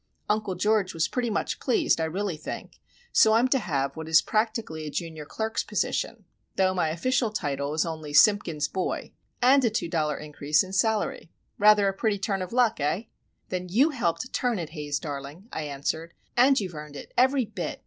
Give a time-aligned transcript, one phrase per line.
[0.27, 2.79] Uncle George was very much pleased, I really think;
[3.13, 7.85] so I'm to have what is practically a junior clerk's position,—though my official title is
[7.85, 11.29] only 'Simpkins' boy,'—and a two dollar increase in salary.
[11.59, 13.09] Rather a pretty turn of luck, hey?"
[13.49, 16.15] "Then you helped turn it, Haze darling," I answered.
[16.35, 17.79] "And you've earned it every bit!